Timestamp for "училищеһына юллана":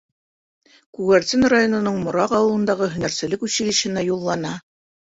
3.51-4.61